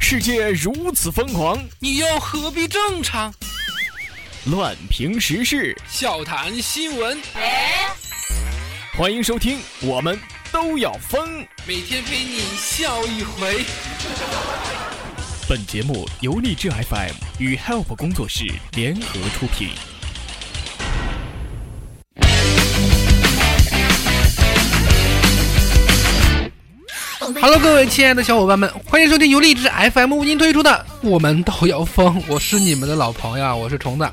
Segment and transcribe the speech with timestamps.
[0.00, 3.32] 世界如此疯狂，你又何必正常？
[4.46, 7.20] 乱评时事，笑谈新闻，
[8.96, 10.18] 欢迎收听，我们
[10.52, 11.44] 都要疯。
[11.66, 13.64] 每天陪你笑一回。
[15.48, 19.70] 本节目由荔枝 FM 与 Help 工作室联合出品。
[27.48, 34.10] Hello，各位亲爱的小伙伴们，欢迎收听由荔枝 FM 为您推出的《我们都要疯》，我是你们的老朋友，我是虫子。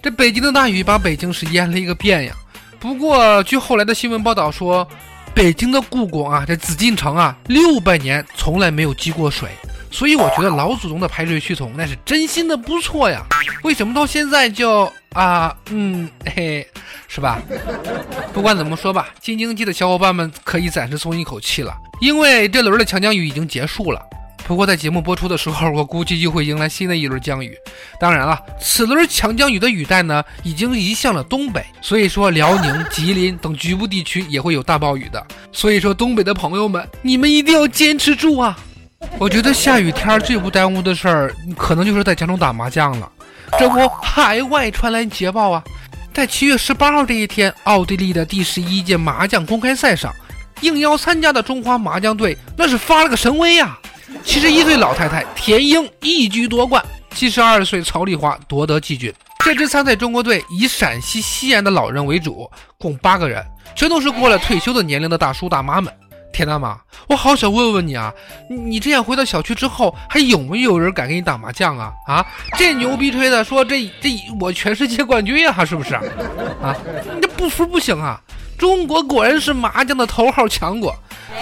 [0.00, 2.32] 这北京的大雨把北京市淹了一个遍呀。
[2.78, 4.88] 不过，据后来的新闻报道说，
[5.34, 9.48] 北京的故宫啊，这紫禁城啊，六百年从来没有积过水。
[9.90, 13.24] 所以我觉得老祖宗的排水系统那是真心的不错呀。
[13.64, 16.64] 为什么到现在就啊嗯嘿
[17.08, 17.42] 是吧？
[18.32, 24.00] 不管怎么说吧，京津冀的小伙伴们可以暂时松一口气了，因为这轮的强降雨已经结束了。
[24.46, 27.52] 不过在节目播出的时候，我估计又会迎来新的一轮降雨。
[27.98, 35.26] 当然了，此轮强降雨的雨带呢，已经移向了东北，所以说辽宁、吉林等局部地区也会有大暴雨的。
[35.50, 38.56] 所以说，东北的朋友们，你们一定要坚持住啊！
[39.18, 43.10] 我觉得下雨天最不耽误的事儿，可能就是在家中打麻将了。
[43.56, 45.62] 这不，海外传来捷报啊！
[46.12, 50.12] 在七月十八号这一天，奥地利的第十一届麻将公开赛上，
[50.60, 53.78] 应邀参加的中华麻将队那是发了个神威呀！
[54.24, 59.12] 七十一岁老太太田英一举夺冠，七十二岁曹丽华夺得季军。
[59.38, 63.44] 这支参赛中国队以陕西西安的老人为主，共八个人，
[63.76, 65.92] 全都是过了退休的年龄的大叔大妈们。
[66.38, 68.12] 田大妈，我好想问问你啊，
[68.48, 71.92] 你这样回到小区之后，还有没有人敢跟你打麻将啊？
[72.06, 72.24] 啊，
[72.56, 75.96] 这牛逼吹的说这这我全世界冠军呀、是不是？
[76.62, 76.76] 啊，
[77.12, 78.20] 你这不服不行啊！
[78.56, 80.94] 中国果然是麻将的头号强国，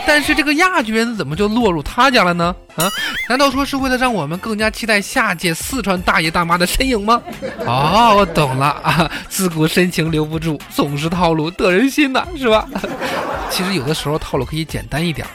[0.07, 2.55] 但是这个亚军怎么就落入他家了呢？
[2.77, 2.89] 啊，
[3.29, 7.21] 难道说是为了让我们更加期待下届四川大爷大妈的身影吗？
[7.67, 12.67] 哦，我懂了啊，自古深情留不住，总是套路得人心呐，是吧？
[13.51, 15.31] 其实有的时候套路可以简单一点儿。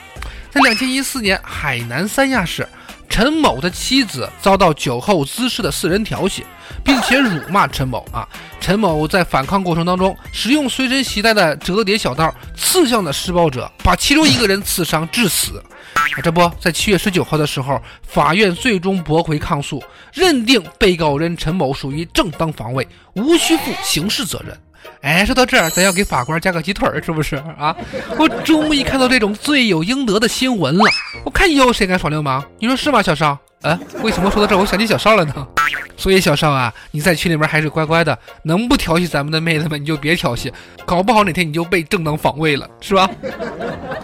[0.52, 2.68] 在两千一四年，海南三亚市
[3.12, 6.46] 陈某的妻子遭到酒后滋事的四人调戏，
[6.82, 8.26] 并且辱骂陈某啊。
[8.62, 15.62] 陈某在反抗过程当中，使用随身携带的折叠小刀刺向了施暴者，把其中一个人刺伤致死。
[15.94, 19.84] 啊这不在七月十九号的时候，法院最终驳回抗诉，
[20.14, 24.58] 认定被告人陈某属于正当防卫，无需负刑事责任。
[25.02, 27.76] 哎，说到这儿，咱要给法官加个鸡腿儿，是不是啊？
[28.18, 30.86] 我终于看到这种罪有应得的新闻了。
[31.24, 33.38] 我看以后谁敢耍流氓，你说是吗，小邵？
[33.62, 35.48] 啊，为什么说到这儿我想起小邵了呢？
[35.96, 40.52] 所以小邵啊，你在群里面还是乖乖的，能不调戏咱们的妹子们你就别调戏，
[40.84, 43.08] 搞不好哪天你就被正当防卫了，是吧？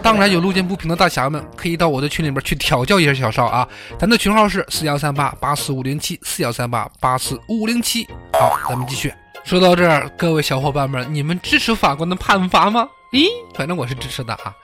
[0.00, 3.66] 当然，有路见不平的大侠们可以到我的群里面去调教一下小邵啊，
[3.98, 8.06] 咱的群号是四幺三八八四五零七四幺三八八四五零七。
[8.34, 9.12] 好，咱们继续。
[9.48, 12.86] 说到这儿，各位小伙伴们，你们支持法官的判罚吗？
[13.12, 14.54] 咦，反正我是支持的啊。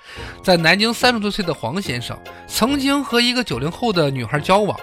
[0.42, 2.14] 在南京三十多岁的黄先生
[2.46, 4.78] 曾经和一个九零后的女孩交往，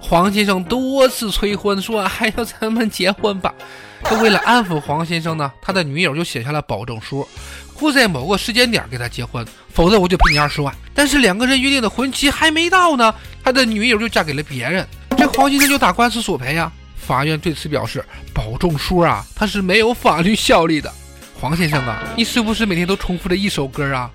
[0.00, 3.54] 黄先生多次催婚，说还要咱们结婚吧。
[4.02, 7.24] 可为了安抚黄先生呢，他的女友就写下了保证书，
[7.72, 10.74] 会在某个时间点给他结婚，否则我就赔你二十万。
[10.92, 13.14] 但是两个人约定的婚期还没到呢，
[13.44, 14.84] 他的女友就嫁给了别人，
[15.16, 16.72] 这黄先生就打官司索赔呀。
[17.06, 20.92] 法院对此表示，保证书啊，它是没有法律效力的。
[21.38, 24.10] 黄先生啊，你是不是每天都重复着一首歌啊？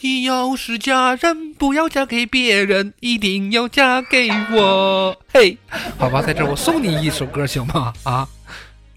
[0.00, 5.16] 你要是嫁人，不要嫁给别人，一定要嫁给我。
[5.32, 5.56] 嘿，
[5.98, 7.92] 好吧，在这儿我送你一首歌行吗？
[8.04, 8.28] 啊，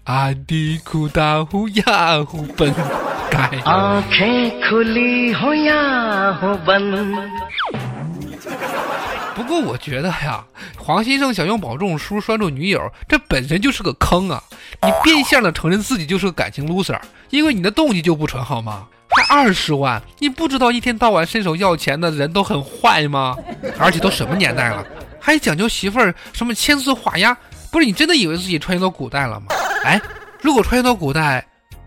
[0.04, 2.72] 阿迪库达呼呀呼本
[3.30, 3.48] 该。
[9.40, 10.44] 不过我觉得呀，
[10.76, 14.42] 黄先生想用保证书拴住女友，这本身就是个坑啊！
[14.82, 17.00] 你变相的承认自己就是个感情 loser，
[17.30, 18.86] 因为你的动机就不纯，好吗？
[19.08, 23.34] 还二十万，你不知道一天到晚伸手要钱的人都很坏吗？
[23.78, 24.84] 而且都什么年代了，
[25.18, 27.34] 还讲究媳妇儿什么签字画押？
[27.72, 29.46] 不是你真的以为自己穿越到古代了吗？
[29.84, 29.98] 哎，
[30.42, 31.42] 如果穿越到古代，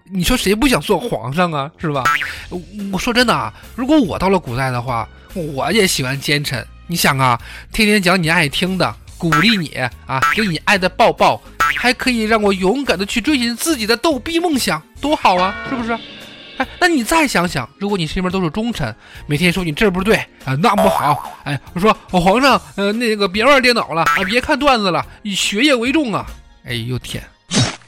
[0.05, 1.69] 你说谁不想做皇上啊？
[1.77, 2.03] 是吧？
[2.49, 2.59] 我
[2.93, 6.65] 我说真的啊，如果我到了古代的话，我也喜欢奸臣。
[6.87, 7.39] 你想啊，
[7.71, 9.69] 天天讲你爱听的，鼓励你
[10.05, 11.41] 啊，给你爱的抱抱，
[11.77, 15.97] 还可以让我勇敢的去追寻自己的逗逼梦想，多好啊，是不是？
[16.57, 18.95] 哎，那你再想想，如果你身边都是忠臣，
[19.25, 26.25] 每天说你这不对啊，那不好，哎，我说皇上，呃，那个别玩电脑了啊，别看段子了，以学业为重啊。
[26.65, 27.23] 哎呦天，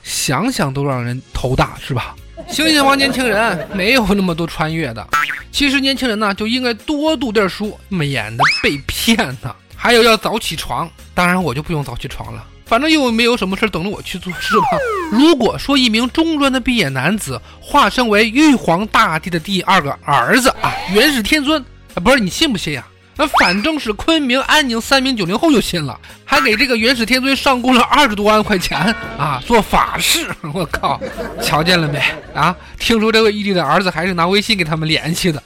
[0.02, 2.16] 想想都让人头大，是吧？
[2.50, 5.08] 醒醒吧，年轻人，没有那么多穿越的。
[5.56, 9.56] 其实年轻人呢就应该多读点书，免得被骗呢。
[9.74, 14.66] 还有要早起床，当然我就不用早起床了，反正又没有什么事等着我去做，是吧？
[15.14, 21.64] 如果说一名中专的毕业男子化身为玉皇大帝的第二个儿子啊，元始天尊
[21.94, 22.86] 啊，不是你信不信呀、
[23.18, 28.78] 那反正是昆明、安宁三名九零后就信了，还给这个元始天尊上供了二十多万块钱
[29.18, 30.30] 啊，做法事。
[30.54, 31.00] 我靠，
[31.42, 32.02] 瞧见了没
[32.34, 32.56] 啊？
[32.78, 35.42] 听说这个玉帝的儿子还是拿微信给他们联系的。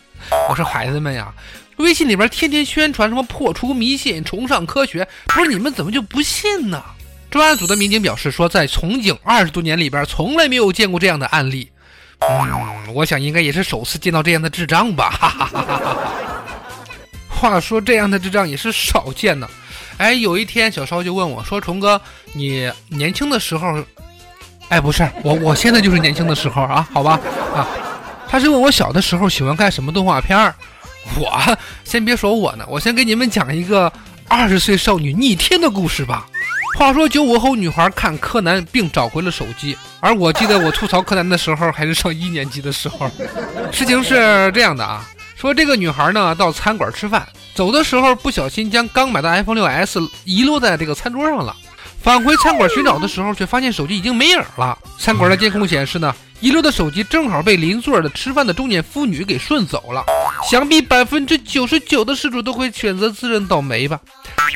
[0.50, 1.32] 我说孩子们呀，
[1.78, 6.84] 微信里边天天宣传什么破除迷信、崇尚科学，不是你们怎么就不信呢？
[7.30, 11.70] 专案组的民警表示说，在从警二十多年里边，从来没有见过这样的案例。
[12.20, 15.12] 嗯，我想应该也是首次见到这样的智障吧。
[15.12, 16.29] 哈哈哈哈哈。
[17.40, 19.50] 话说这样的智障也是少见的。
[19.96, 22.00] 哎，有一天小烧就问我说：“虫哥，
[22.34, 23.82] 你年轻的时候……
[24.68, 27.18] 哎，不是我，我现在就是年轻的时候啊，好吧
[27.56, 27.66] 啊。”
[28.28, 30.54] 他是问我小的时候喜欢看什么动画片儿。
[31.18, 33.92] 我先别说我呢，我先给你们讲一个
[34.28, 36.28] 二十岁少女逆天的故事吧。
[36.78, 43.10] 话说九五后女孩看柯南并找回了手机，而我记得我吐槽柯南的时候还是上一年级的时候。
[43.72, 45.10] 事情是这样的啊，
[45.40, 47.26] 说这个女孩呢到餐馆吃饭，
[47.56, 51.56] 走的时候不小心将刚买的 iPhone 6s 遗落在这个餐桌上了。
[52.02, 54.78] 返回餐馆寻找的时候，却发现手机已经没影了。
[54.98, 60.04] 餐馆的监控显示呢，遗落的手机正好被邻座的吃饭的中年妇女给顺走了。
[60.50, 63.98] 想必百分之九十九的失主都会选择自认倒霉吧。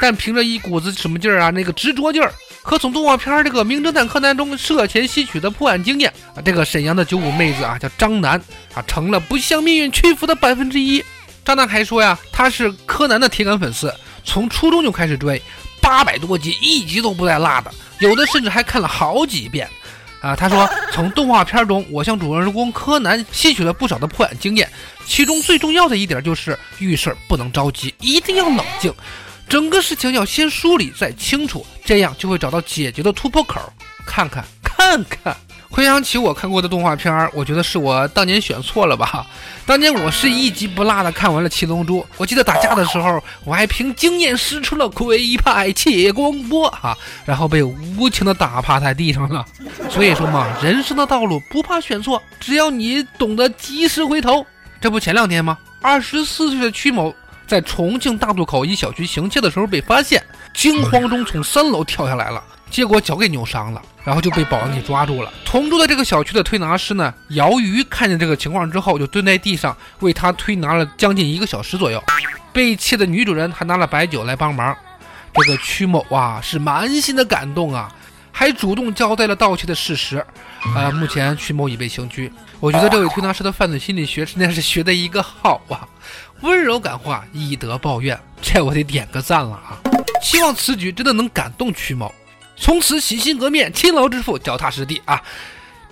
[0.02, 2.34] 但凭着一股子什么劲儿啊，那个执着劲儿，
[2.64, 8.42] 和从动画片这个《名侦探柯南》中涉前吸取的破案经验啊，这个沈阳的九五妹子啊，叫张楠
[8.74, 11.04] 啊，成了不向命运屈服的百分之一。
[11.44, 13.94] 张楠还说呀，他是柯南的铁杆粉丝，
[14.24, 15.40] 从初中就开始追，
[15.82, 19.70] 八百多集，一集都不带落的，有的甚至还看了好几遍。
[20.22, 24.72] 啊，他说从动画片中，我向主人公柯南吸取了不少的破案经验，
[25.06, 28.94] 其中最重要的一点就是遇事不能着急，一定要冷静，
[29.48, 33.62] 整个事情要先梳理再清楚，这样就会找到解决的突破口。
[34.06, 35.36] 看看 看看，
[35.70, 39.26] 回想起我看过的动画片，我觉得是我当年选错了吧。
[39.66, 49.46] 当年我是一集不落的看完了《七龙珠》，我记得打架的时候，我还凭经验使出了龟派切光波哈，然后被无情的打趴在地上了。
[49.90, 54.46] 所以说嘛，人生的道路不怕选错，只要你懂得及时回头。
[54.82, 55.58] 这不前两天吗？
[55.82, 57.14] 二十四岁的曲某
[57.48, 60.24] 在重庆大渡口一小区行窃的时候被发现，
[60.54, 62.44] 惊慌中从三楼跳下来了。
[62.70, 65.32] 结果脚给扭伤了，然后就被保安给抓住了。
[65.46, 72.02] 同住的这个小区的推拿师呢，姚鱼看见这个情况之后，就蹲在地上为他推拿了将近一个小时左右。
[72.52, 74.76] 被窃的女主人还拿了白酒来帮忙。
[75.36, 77.92] 这个曲某啊，是满心的感动啊，
[78.32, 80.26] 还主动交代了盗窃的事实。
[80.76, 82.32] 呃，目前曲某已被刑拘。
[82.60, 85.86] 我觉得这位推拿师的犯罪心理学真的是学的一个好啊，
[86.44, 89.80] 温柔感化，以德报怨，这我得点个赞了啊！
[90.22, 92.14] 希望此举真的能感动曲某。
[92.58, 95.24] 从此洗心革面，勤劳致富，脚踏实地啊！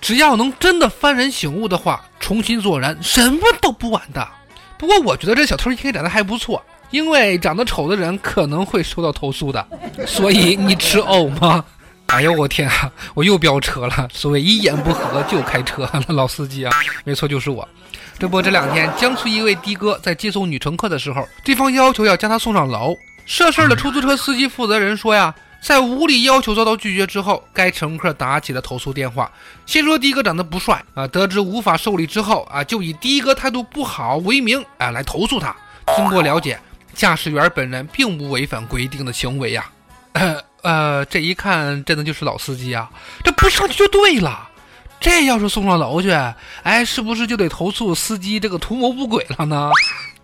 [0.02, 4.28] 只要能真的幡然醒悟的话，重新做人，什么都不晚的。
[4.78, 9.66] 不过我觉得这小偷应该长得还不错，因为长得丑的人可能会收到投诉的。
[10.06, 11.64] 所以你吃藕吗？
[12.08, 12.92] 哎呦我天啊！
[13.14, 14.10] 我又飙车了。
[14.12, 16.74] 所谓一言不合就开车，那老司机啊，
[17.06, 17.66] 没错就是我。
[18.22, 22.96] 这不，这两天江苏一位的哥在接送女乘客的时候，对方要求要将她送上楼。
[23.26, 25.34] 涉事的出租车司机负责人说呀。
[25.60, 29.32] 在无理要求遭到拒绝之后，该乘客打起了投诉电话。
[29.68, 35.56] 先说的哥长得不帅啊，得知无法受理之后啊，就以的哥态度不好为名啊来投诉他。
[35.96, 36.60] 经过了解，
[36.96, 39.70] 驾驶员本人并无违反规定的行为呀。
[40.14, 42.90] 呃 呃，这一看真的就是老司机啊，
[43.24, 44.50] 这不上去就对了。
[45.02, 46.12] 这要是送上楼去，
[46.62, 49.72] 哎，是不是就得投诉司机这个图谋不轨了呢？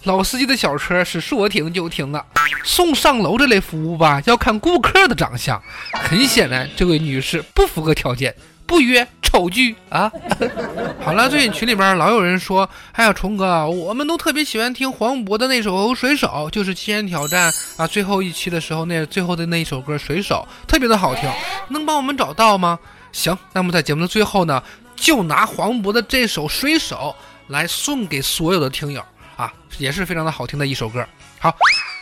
[0.03, 2.23] 老司机的小车是说停就停的！
[2.63, 5.59] 送上楼这类服务吧，要看顾客的长相。
[5.91, 8.33] 很显然，这位女士不符合条件，
[8.67, 10.11] 不约丑剧啊！
[11.03, 21.27] 好了，最近群里边老有人说：“哎呀，虫哥，我们都特别喜欢听黄渤的那首《水手》，就是《七人挑战》啊，最后一期的时候那最后的那一首歌《水手》特别的好听，
[21.69, 22.77] 能帮我们找到吗？”
[23.11, 24.63] 行，那么在节目的最后呢，
[24.95, 27.15] 就拿黄渤的这首《水手》
[27.51, 29.03] 来送给所有的听友。
[29.35, 31.07] 啊，也是非常的好听的一首歌。
[31.37, 31.55] 好，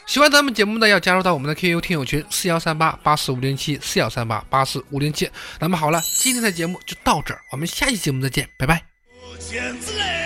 [0.08, 5.30] 喜欢咱们节目的要加入到我们的 QQ 听友群四幺三八八四五零七四幺三八八四五零七。
[5.60, 10.25] 那么好了，今天的节目就到这儿，我们下期节目再见，拜拜。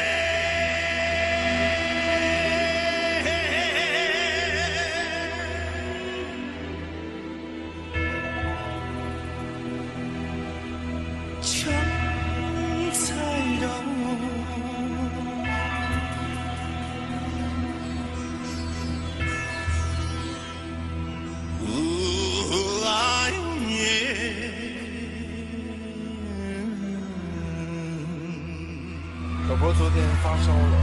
[30.29, 30.77] 发烧了，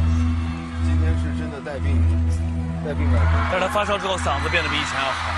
[0.84, 1.86] 今天是真的带病，
[2.84, 5.30] 带病来工但是他发烧之后嗓子变得比以前要好。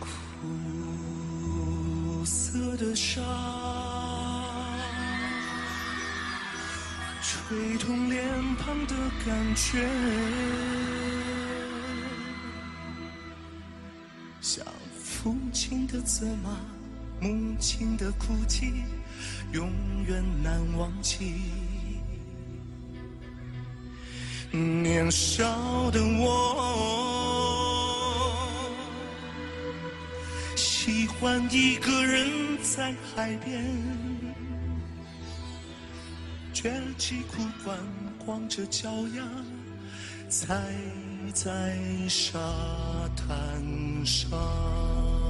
[0.00, 3.22] 苦涩的沙，
[7.22, 8.26] 吹痛脸
[8.56, 9.88] 庞的感觉，
[14.40, 14.66] 像
[15.00, 16.50] 父亲的责骂，
[17.24, 18.70] 母亲的哭泣，
[19.52, 19.72] 永
[20.06, 21.40] 远难忘记。
[24.52, 26.36] 年少的我，
[30.54, 32.28] 喜欢一个人
[32.62, 33.64] 在海边，
[36.52, 37.78] 撅起裤管，
[38.22, 39.26] 光着脚丫，
[40.28, 40.62] 踩
[41.32, 41.74] 在
[42.06, 42.38] 沙
[43.16, 45.23] 滩上。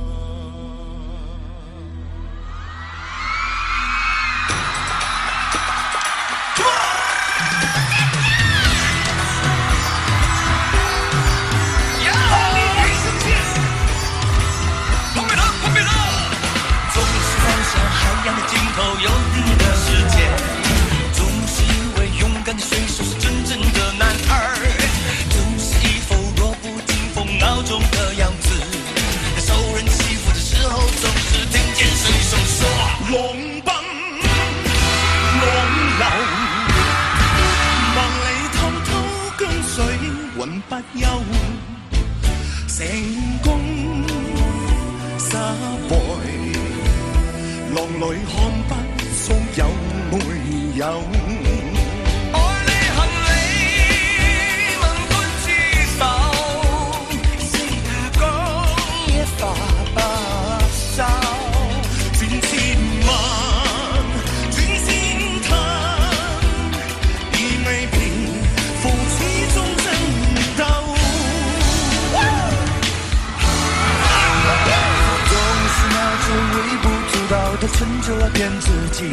[77.76, 79.04] 成就来骗自己，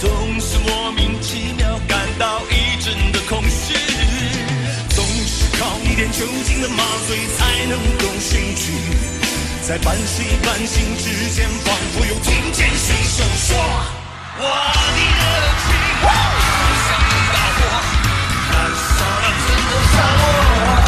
[0.00, 0.08] 总
[0.40, 3.74] 是莫名其妙感到一阵的空虚，
[4.88, 8.72] 总是靠一点酒精的麻醉才能够醒去，
[9.62, 13.58] 在半睡半醒之间，仿佛又听见水手说
[14.40, 15.22] ：“我的热
[15.60, 15.68] 情
[16.88, 16.88] 像
[17.34, 17.60] 大火，
[18.52, 20.79] 燃烧了整个沙漠。”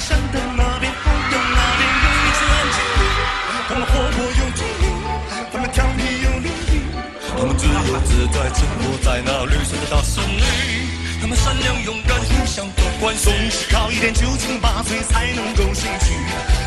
[0.00, 3.02] 山的那边，海的那边有一只安静的，
[3.68, 4.84] 他们活泼又聪明，
[5.52, 6.80] 他们调皮又伶俐，
[7.36, 10.40] 他们自由自在，生活在那绿色的大森林。
[11.20, 16.16] 他们善良勇敢，互相多关心，总是靠一点酒精麻醉才能够醒去，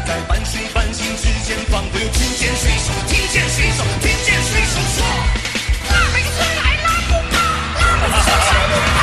[0.05, 5.01] 在半睡半醒之间，仿佛又听见水手，听见水手，听见水手说：
[5.89, 7.37] 拉美斯来拉布拉，
[7.81, 9.02] 拉美斯小布拉，拉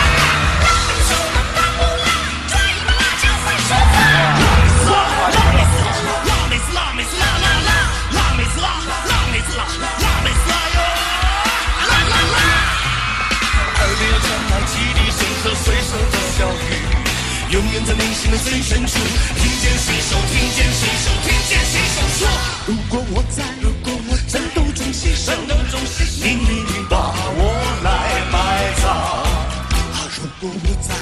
[18.31, 18.95] 的最深处，
[19.37, 22.29] 听见水手，听见水手，听见水手说：
[22.67, 27.41] 如果我在，如果我战斗中牺牲，战斗中牺牲，你一定把我
[27.83, 27.89] 来
[28.31, 28.87] 埋葬。
[28.95, 30.95] 啊，如果我在，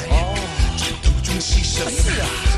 [0.78, 1.85] 战斗中牺牲，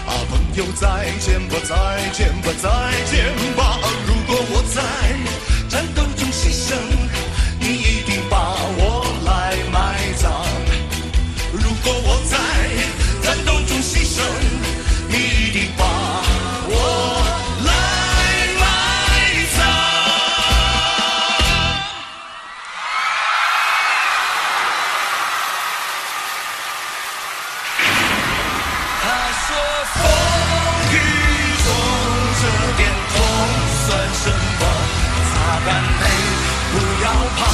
[0.07, 1.75] 啊，朋友再见吧，再
[2.12, 2.71] 见吧，再
[3.11, 3.65] 见吧。
[3.83, 4.81] 啊，如果我在，
[5.69, 6.79] 战斗中牺牲，
[35.71, 35.81] 干
[36.73, 37.50] 不要怕